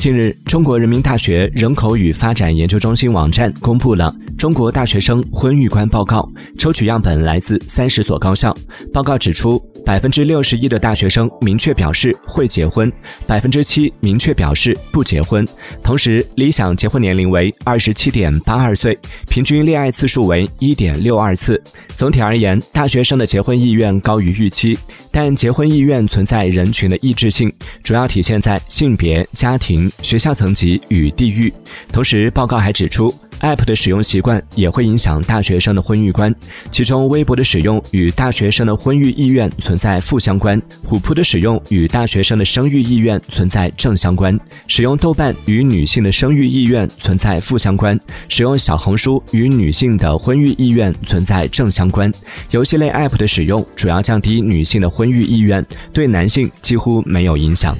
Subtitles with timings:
[0.00, 6.26] 近日，中国人民大学人口与发展研究中心网站公布了《中国大学生婚育观报告》，
[6.58, 8.56] 抽取样本来自三十所高校。
[8.94, 12.90] 报告指出，百分之六十一的大学生明确表示会结婚，
[13.26, 15.46] 百分之七明确表示不结婚。
[15.82, 18.98] 同时，理想结婚年龄为二十七点八二岁，
[19.28, 21.62] 平均恋爱次数为一点六二次。
[21.94, 24.78] 总体而言，大学生的结婚意愿高于预期，
[25.12, 29.89] 但结婚意愿存在人群的异质性，主要体现在性别、家庭。
[30.02, 31.52] 学校层级与地域。
[31.92, 36.34] 同时，报告还指出，App 的使用习惯也会影响大学生的婚育观。
[36.70, 47.96] 其中，微博的使用与大学生的婚育意愿存在负相关；虎扑的使用与大学生的生育意愿存在正相关；使用豆瓣与女性的生育意愿存在负相关；
[48.28, 52.12] 使用小红书与女性的婚育意愿存在正相关。
[52.50, 57.74] 游戏类 App 的使用主要降低女性的婚育意愿，对男性几乎没有影响。